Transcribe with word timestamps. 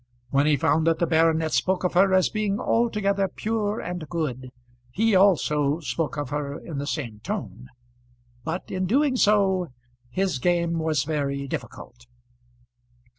When 0.31 0.47
he 0.47 0.57
found 0.57 0.87
that 0.87 0.97
the 0.97 1.05
baronet 1.05 1.51
spoke 1.51 1.83
of 1.83 1.93
her 1.93 2.11
as 2.11 2.27
being 2.29 2.59
altogether 2.59 3.27
pure 3.27 3.79
and 3.79 4.09
good, 4.09 4.49
he 4.89 5.13
also 5.13 5.79
spoke 5.79 6.17
of 6.17 6.31
her 6.31 6.57
in 6.57 6.79
the 6.79 6.87
same 6.87 7.19
tone; 7.19 7.67
but 8.43 8.71
in 8.71 8.87
doing 8.87 9.15
so 9.15 9.67
his 10.09 10.39
game 10.39 10.79
was 10.79 11.03
very 11.03 11.47
difficult. 11.47 12.07